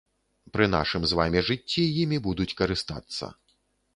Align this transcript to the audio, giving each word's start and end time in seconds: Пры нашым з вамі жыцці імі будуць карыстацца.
Пры 0.55 0.65
нашым 0.75 1.03
з 1.11 1.19
вамі 1.19 1.43
жыцці 1.49 1.83
імі 2.03 2.17
будуць 2.27 2.49
карыстацца. 2.61 3.29